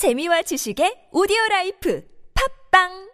재미와 0.00 0.40
지식의 0.40 1.08
오디오 1.12 1.36
라이프 1.50 2.02
팟빵 2.70 3.10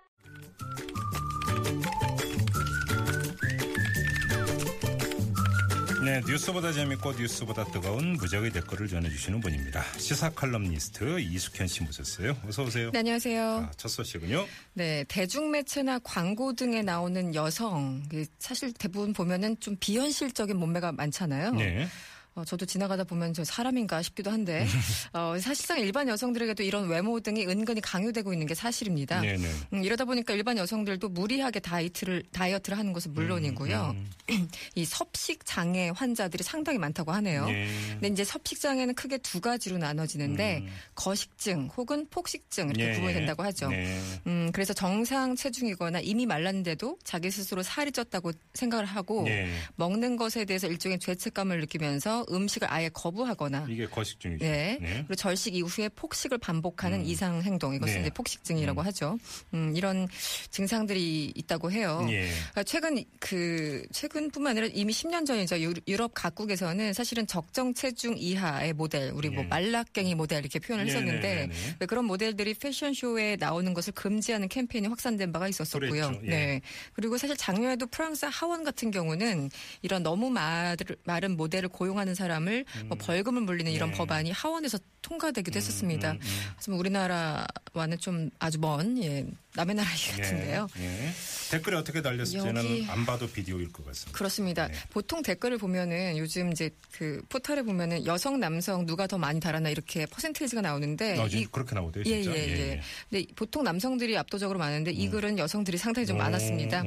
네, 6.05 6.21
뉴스보다 6.29 6.71
재밌고 6.71 7.15
뉴스보다 7.15 7.65
뜨거운 7.73 8.13
무적의 8.13 8.53
댓글을 8.53 8.87
전해주시는 8.87 9.41
분입니다. 9.41 9.83
시사 9.99 10.31
칼럼니스트 10.31 11.19
이숙현 11.19 11.67
씨 11.67 11.83
모셨어요. 11.83 12.37
어서 12.47 12.63
오세요. 12.63 12.93
네, 12.93 13.01
안녕하세요. 13.01 13.43
아, 13.43 13.71
첫 13.77 13.89
소식은요. 13.89 14.47
네, 14.75 15.03
대중매체나 15.09 15.99
광고 16.05 16.53
등에 16.53 16.83
나오는 16.83 17.35
여성, 17.35 18.05
그 18.09 18.27
사실 18.39 18.73
대부분 18.73 19.13
보면은 19.13 19.59
좀 19.59 19.77
비현실적인 19.81 20.57
몸매가 20.57 20.93
많잖아요. 20.93 21.51
네. 21.55 21.89
어, 22.37 22.45
저도 22.45 22.67
지나가다 22.67 23.05
보면 23.05 23.33
저 23.33 23.45
사람인가 23.45 24.03
싶기도 24.03 24.31
한데 24.31 24.67
어, 25.15 25.37
사실상 25.41 25.81
일반 25.81 26.07
여성들에게도 26.07 26.65
이런 26.65 26.87
외모 26.87 27.19
등이 27.19 27.47
은근히 27.47 27.81
강요되고 27.81 28.31
있는 28.35 28.47
게 28.47 28.55
사실입니다. 28.55 29.23
네, 29.23 29.39
네. 29.39 29.49
음, 29.73 29.83
이러다 29.83 30.05
보니까 30.05 30.35
일반 30.35 30.59
여성들도 30.59 31.09
무리하게 31.09 31.61
다이어트를 31.61 32.25
다이어트를 32.33 32.77
하는 32.77 32.93
것은 32.93 33.15
물론이고요. 33.15 33.97
음, 34.29 34.49
이 34.75 34.85
섭식 34.85 35.47
장애 35.47 35.91
환자들이 35.95 36.45
상당히 36.45 36.79
많다고 36.79 37.11
하네요. 37.13 37.47
네. 37.47 37.69
근데 37.93 38.09
이제 38.09 38.23
섭식 38.23 38.61
장애는 38.61 38.95
크게 38.95 39.17
두 39.19 39.41
가지로 39.41 39.79
나눠지는데 39.79 40.59
음. 40.59 40.69
거식증 40.95 41.71
혹은 41.75 42.07
폭식증 42.11 42.69
이렇게 42.69 42.91
예, 42.91 42.93
구분이 42.97 43.13
예. 43.13 43.15
된다고 43.15 43.45
하죠. 43.45 43.71
네. 43.71 43.99
음, 44.27 44.51
그래서 44.53 44.75
정상 44.75 45.37
체중이거나 45.37 46.01
이미 46.01 46.27
말랐는데도 46.27 46.99
자기 47.03 47.31
스스로 47.31 47.63
살이 47.63 47.93
쪘다고 47.93 48.37
생각을 48.53 48.85
하고 48.85 49.23
네. 49.23 49.51
먹는 49.77 50.17
것에 50.17 50.45
대해서 50.45 50.67
일종의 50.67 50.99
죄책감을 50.99 51.61
느끼면서 51.61 52.26
음식을 52.31 52.71
아예 52.71 52.89
거부하거나 52.91 53.67
이게 53.69 53.87
거식증이죠. 53.87 54.45
네. 54.45 54.79
네. 54.81 54.95
그리고 54.99 55.15
절식 55.15 55.55
이후에 55.55 55.89
폭식을 55.91 56.39
반복하는 56.39 57.01
음. 57.01 57.05
이상 57.05 57.43
행동 57.43 57.75
이것을 57.75 57.95
네. 57.95 58.01
이제 58.03 58.11
폭식증이라고 58.11 58.83
하죠. 58.83 59.19
음, 59.55 59.73
이런 59.77 60.09
증상들이 60.51 61.33
있다고 61.35 61.71
해요. 61.73 62.07
예. 62.11 62.29
그러니까 62.51 62.63
최근 62.65 63.05
그 63.21 63.85
최근뿐만 63.93 64.53
아니라 64.53 64.67
이미 64.73 64.93
10년 64.93 65.27
전이죠. 65.27 65.61
유- 65.61 65.75
유럽 65.87 66.13
각국에서는 66.15 66.93
사실은 66.93 67.27
적정 67.27 67.75
체중 67.75 68.15
이하의 68.17 68.73
모델, 68.73 69.11
우리 69.13 69.29
뭐 69.29 69.43
예. 69.45 69.47
말라깽이 69.49 70.15
모델 70.15 70.41
이렇게 70.41 70.59
표현을 70.59 70.87
네, 70.87 70.91
했었는데 70.93 71.21
네, 71.21 71.35
네, 71.35 71.47
네. 71.49 71.77
왜 71.81 71.87
그런 71.87 72.05
모델들이 72.07 72.55
패션쇼에 72.55 73.37
나오는 73.37 73.73
것을 73.75 73.93
금지하는 73.93 74.49
캠페인이 74.49 74.89
확산된 74.89 75.33
바가 75.33 75.49
있었었고요. 75.49 76.13
예. 76.25 76.29
네. 76.29 76.61
그리고 76.93 77.19
사실 77.19 77.37
작년에도 77.37 77.87
프랑스 77.87 78.27
하원 78.31 78.65
같은 78.65 78.91
경우는 78.91 79.51
이런 79.83 80.03
너무 80.03 80.31
마- 80.31 80.75
마른 81.05 81.37
모델을 81.37 81.69
고용하는 81.69 82.15
사람을 82.17 82.65
뭐 82.87 82.99
벌금을 82.99 83.43
물리는 83.43 83.71
이런 83.71 83.91
예. 83.91 83.95
법안이 83.95 84.33
하원에서 84.33 84.79
통과되기도 85.03 85.57
했었습니다. 85.57 86.13
음, 86.13 86.19
음. 86.21 86.51
그래서 86.57 86.71
뭐 86.73 86.81
우리나라와는 86.81 87.99
좀 88.01 88.29
아주 88.41 88.59
먼 88.59 89.01
예, 89.05 89.25
남의 89.55 89.77
나라 89.77 89.89
얘기 89.93 90.21
같은데요. 90.21 90.67
예. 90.79 91.07
예. 91.07 91.13
댓글이 91.53 91.77
어떻게 91.77 92.03
달렸을지는 92.03 92.89
안 92.89 93.07
봐도 93.07 93.29
비디오일 93.29 93.73
것 93.73 93.87
같습니다. 93.87 94.19
그렇습니다. 94.19 94.67
네. 94.67 94.75
보통 94.91 95.23
댓글을 95.23 95.59
보면은 95.59 96.19
요즘 96.19 96.51
이제 96.51 96.71
그 96.91 97.23
포털에 97.29 97.63
보면은 97.63 98.05
여성, 98.05 98.41
남성 98.41 98.85
누가 98.85 99.07
더 99.07 99.17
많이 99.17 99.39
달았나 99.39 99.69
이렇게 99.69 100.07
퍼센테이지가 100.07 100.61
나오는데 100.63 101.21
아, 101.21 101.27
이 101.27 101.43
이, 101.43 101.47
그렇게 101.47 101.75
나오대요, 101.77 102.03
예, 102.07 102.23
진짜. 102.23 102.37
예, 102.37 102.49
예. 102.49 102.81
근데 103.09 103.27
보통 103.37 103.63
남성들이 103.63 104.17
압도적으로 104.19 104.59
많은데 104.59 104.91
이 104.91 105.09
글은 105.09 105.39
여성들이 105.39 105.79
상당히 105.79 106.07
좀 106.07 106.19
많았습니다. 106.19 106.83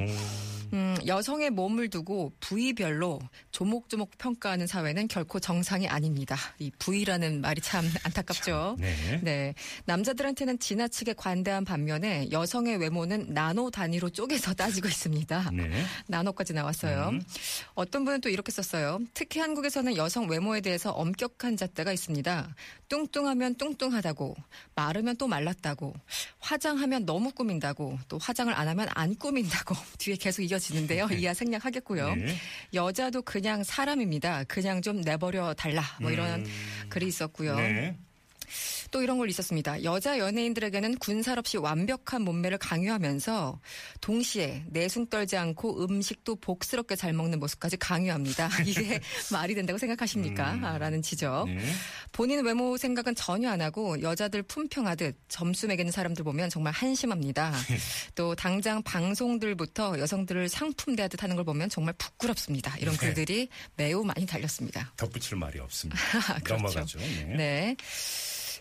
음, 0.73 0.79
음, 0.89 1.07
여성의 1.07 1.49
몸을 1.51 1.89
두고 1.89 2.33
부위별로 2.39 3.19
조목조목 3.51 4.17
평가하는 4.17 4.67
사회는 4.67 5.07
결코 5.07 5.39
정상이 5.39 5.87
아닙니다. 5.87 6.37
이 6.59 6.71
부위라는 6.79 7.41
말이 7.41 7.61
참 7.61 7.85
안타깝죠. 8.03 8.77
네. 8.79 9.19
네. 9.23 9.53
남자들한테는 9.85 10.59
지나치게 10.59 11.13
관대한 11.13 11.65
반면에 11.65 12.29
여성의 12.31 12.77
외모는 12.77 13.33
나노 13.33 13.71
단위로 13.71 14.09
쪼개서 14.09 14.53
따지고 14.59 14.87
있습니다. 14.87 15.51
네. 15.53 15.83
나노까지 16.07 16.53
나왔어요. 16.53 17.09
음. 17.09 17.21
어떤 17.75 18.05
분은 18.05 18.21
또 18.21 18.29
이렇게 18.29 18.51
썼어요. 18.51 18.99
특히 19.13 19.39
한국에서는 19.39 19.95
여성 19.97 20.27
외모에 20.29 20.61
대해서 20.61 20.91
엄격한 20.91 21.57
잣대가 21.57 21.91
있습니다. 21.93 22.55
뚱뚱하면 22.89 23.55
뚱뚱하다고, 23.55 24.35
마르면 24.75 25.17
또 25.17 25.27
말랐다고, 25.27 25.93
화장하면 26.39 27.05
너무 27.05 27.31
꾸민다고, 27.31 27.97
또 28.07 28.17
화장을 28.17 28.51
안 28.53 28.67
하면 28.67 28.87
안 28.95 29.15
꾸민다고 29.15 29.75
뒤에 29.99 30.15
계속 30.15 30.41
이 30.41 30.49
어지는데요. 30.59 31.07
이하 31.17 31.33
생략하겠고요. 31.33 32.15
네. 32.15 32.35
여자도 32.73 33.21
그냥 33.23 33.63
사람입니다. 33.63 34.43
그냥 34.43 34.81
좀 34.81 35.01
내버려 35.01 35.53
달라. 35.53 35.83
뭐 36.01 36.11
이런 36.11 36.41
음. 36.41 36.45
글이 36.89 37.07
있었고요. 37.07 37.55
네. 37.55 37.97
또 38.91 39.01
이런 39.01 39.17
걸 39.17 39.29
있었습니다. 39.29 39.83
여자 39.83 40.17
연예인들에게는 40.17 40.97
군살 40.97 41.39
없이 41.39 41.57
완벽한 41.57 42.21
몸매를 42.23 42.57
강요하면서 42.57 43.59
동시에 44.01 44.63
내숭 44.67 45.07
떨지 45.07 45.37
않고 45.37 45.83
음식도 45.83 46.37
복스럽게 46.37 46.95
잘 46.95 47.13
먹는 47.13 47.39
모습까지 47.39 47.77
강요합니다. 47.77 48.49
이게 48.65 48.99
말이 49.31 49.55
된다고 49.55 49.77
생각하십니까? 49.77 50.53
음. 50.53 50.63
아, 50.65 50.77
라는 50.77 51.01
지적. 51.01 51.49
네. 51.49 51.59
본인 52.11 52.43
외모 52.43 52.77
생각은 52.77 53.15
전혀 53.15 53.49
안 53.49 53.61
하고 53.61 54.01
여자들 54.01 54.43
품평하듯 54.43 55.17
점수 55.27 55.67
매기는 55.67 55.91
사람들 55.91 56.23
보면 56.23 56.49
정말 56.49 56.73
한심합니다. 56.73 57.53
또 58.15 58.35
당장 58.35 58.81
방송들부터 58.83 59.99
여성들을 59.99 60.49
상품 60.49 60.95
대하듯 60.95 61.23
하는 61.23 61.35
걸 61.35 61.45
보면 61.45 61.69
정말 61.69 61.93
부끄럽습니다. 61.97 62.75
이런 62.77 62.95
네. 62.95 62.99
글들이 62.99 63.49
매우 63.75 64.03
많이 64.03 64.25
달렸습니다. 64.25 64.93
덧붙일 64.97 65.37
말이 65.37 65.59
없습니다. 65.59 65.99
그렇죠. 66.43 66.55
넘어가죠. 66.55 66.99
네. 66.99 67.35
네. 67.35 67.75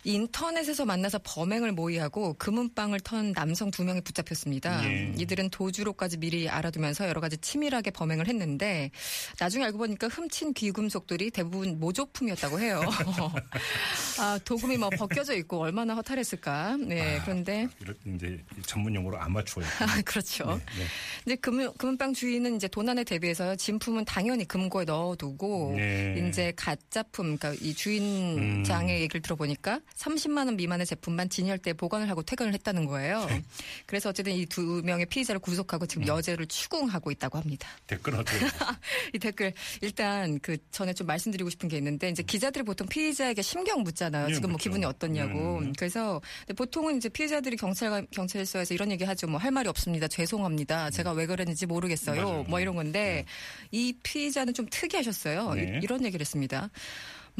인터넷에서 0.05 0.85
만나서 0.85 1.21
범행을 1.25 1.73
모의하고 1.73 2.35
금은방을 2.35 3.01
턴 3.01 3.33
남성 3.33 3.71
두 3.71 3.85
명이 3.85 4.01
붙잡혔습니다. 4.03 4.85
예. 4.85 5.13
이들은 5.19 5.51
도주로까지 5.51 6.19
미리 6.19 6.49
알아두면서 6.49 7.09
여러 7.09 7.21
가지 7.21 7.37
치밀하게 7.39 7.91
범행을 7.91 8.29
했는데 8.29 8.91
나중에 9.39 9.65
알고 9.65 9.79
보니까 9.79 10.09
훔친 10.09 10.55
귀금속들이 10.55 11.31
대부분 11.31 11.79
모조품이었다고 11.79 12.61
해요. 12.61 12.81
아, 14.21 14.39
도금이 14.45 14.77
뭐 14.77 14.91
벗겨져 14.91 15.35
있고 15.35 15.61
얼마나 15.61 15.95
허탈했을까. 15.95 16.77
네, 16.77 17.19
아, 17.19 17.25
그런데 17.25 17.69
이제 18.07 18.43
전문 18.67 18.95
용어로 18.95 19.19
아마추어. 19.21 19.63
아, 19.81 20.03
그렇죠. 20.05 20.61
네. 20.77 20.85
이제 21.27 21.37
금, 21.37 21.73
금은방 21.75 22.15
주인은 22.15 22.57
이제 22.57 22.69
도난에 22.69 23.05
대비해서 23.05 23.57
진품은 23.57 24.05
당연히 24.05 24.45
금고에 24.47 24.85
넣어두고 24.85 25.75
네. 25.77 26.27
이제 26.29 26.53
가짜품, 26.57 27.37
그러니까 27.37 27.55
이 27.65 27.75
주인장의 27.75 28.97
음. 28.97 29.01
얘기를 29.03 29.21
들어보니까 29.23 29.81
30만 29.99 30.47
원 30.47 30.57
미만의 30.57 30.87
제품만 30.87 31.29
진열대 31.29 31.73
보관을 31.73 32.09
하고 32.09 32.23
퇴근을 32.23 32.55
했다는 32.55 32.85
거예요. 32.87 33.25
네. 33.27 33.43
그래서 33.87 34.11
어쨌든 34.11 34.33
이 34.35 34.47
두 34.47 34.81
명의 34.85 35.05
피의자를 35.07 35.41
구속하고 35.41 35.87
지금 35.87 36.05
음. 36.05 36.09
여죄를 36.09 36.47
추궁하고 36.47 37.11
있다고 37.11 37.37
합니다. 37.39 37.69
댓글 37.87 38.15
어떻게? 38.15 38.39
이 39.13 39.19
댓글 39.19 39.53
일단 39.83 40.39
그 40.41 40.57
전에 40.71 40.93
좀 40.95 41.07
말씀드리고 41.09 41.51
싶은 41.51 41.69
게 41.69 41.77
있는데 41.79 42.09
이제 42.11 42.23
기자들이 42.23 42.65
보통 42.65 42.87
피의자에게 42.87 43.43
심경 43.43 43.83
묻잖아요. 43.83 44.29
예, 44.31 44.35
지금 44.35 44.51
뭐 44.51 44.53
묻죠. 44.55 44.63
기분이 44.63 44.85
어떻냐고. 44.85 45.59
음. 45.59 45.73
그래서 45.77 46.21
근데 46.47 46.55
보통은 46.55 46.97
이제 46.97 47.09
피의자들이 47.09 47.57
경찰 47.57 48.07
경찰서에서 48.11 48.73
이런 48.75 48.91
얘기 48.93 49.05
하죠. 49.05 49.27
뭐 49.27 49.39
할 49.39 49.51
말이 49.51 49.69
없습니다. 49.69 50.09
죄송합니다. 50.09 50.91
제가 50.91 51.13
왜 51.13 51.27
그랬는지 51.27 51.67
모르겠어요. 51.67 52.21
음. 52.21 52.25
맞아요. 52.25 52.43
뭐 52.49 52.61
이런 52.61 52.75
건데 52.77 53.25
이 53.73 53.93
피의자는 54.03 54.55
좀 54.55 54.67
특이하셨어요. 54.71 55.55
네. 55.55 55.63
이- 55.63 55.85
이런 55.85 56.05
얘기를 56.05 56.21
했습니다. 56.21 56.71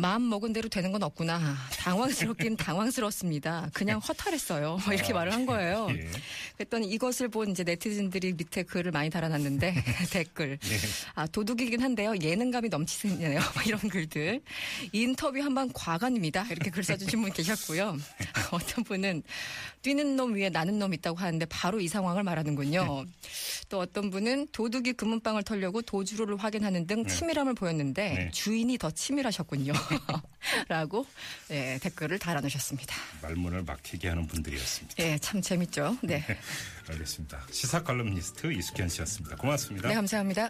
마음 0.01 0.29
먹은 0.29 0.53
대로 0.53 0.69
되는 0.69 0.93
건 0.93 1.03
없구나. 1.03 1.57
당황스럽긴 1.73 2.55
당황스럽습니다. 2.57 3.69
그냥 3.73 3.99
허탈했어요. 3.99 4.79
뭐 4.85 4.95
이렇게 4.95 5.13
말을 5.13 5.33
한 5.33 5.45
거예요. 5.45 5.89
예. 5.91 6.09
그랬더니 6.57 6.87
이것을 6.89 7.27
본 7.27 7.51
이제 7.51 7.65
네티즌들이 7.65 8.35
밑에 8.35 8.63
글을 8.63 8.93
많이 8.93 9.11
달아놨는데 9.11 9.75
댓글. 10.13 10.53
예. 10.71 10.77
아 11.17 11.27
도둑이긴 11.27 11.83
한데요. 11.83 12.15
예능감이 12.17 12.69
넘치네요. 12.69 13.41
뭐 13.55 13.63
이런 13.67 13.81
글들. 13.81 14.41
인터뷰 14.93 15.43
한 15.43 15.53
번 15.59 15.73
과관입니다. 15.73 16.47
이렇게 16.53 16.71
글 16.71 16.85
써주신 16.85 17.21
분 17.21 17.33
계셨고요. 17.33 17.99
어떤 18.53 18.85
분은 18.85 19.25
뛰는 19.83 20.15
놈 20.15 20.35
위에 20.35 20.49
나는 20.49 20.79
놈 20.79 20.95
있다고 20.95 21.19
하는데 21.19 21.45
바로 21.47 21.81
이 21.81 21.89
상황을 21.89 22.23
말하는군요. 22.23 23.05
또 23.69 23.79
어떤 23.81 24.11
분은 24.11 24.49
도둑이 24.53 24.95
금은방을 24.95 25.43
털려고 25.43 25.83
도주로를 25.83 26.37
확인하는 26.37 26.87
등 26.87 27.07
치밀함을 27.07 27.55
보였는데 27.55 28.15
네. 28.15 28.31
주인이 28.33 28.79
더 28.79 28.91
치밀하셨군요. 28.91 29.73
라고 30.69 31.07
예, 31.51 31.79
댓글을 31.83 32.19
달아놓으셨습니다. 32.19 32.95
말문을 33.23 33.65
막히게 33.65 34.09
하는 34.09 34.27
분들이었습니다. 34.27 34.95
예, 35.05 35.19
참 35.19 35.43
재밌죠. 35.43 35.97
네. 36.03 36.25
알겠습니다. 36.89 37.47
시사 37.51 37.83
칼럼니스트 37.83 38.53
이숙현 38.53 38.89
씨였습니다. 38.89 39.37
고맙습니다. 39.37 39.89
네, 39.89 39.95
감사합니다. 39.95 40.49